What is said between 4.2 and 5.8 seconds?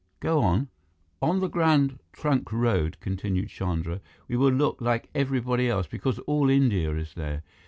"we will look like everybody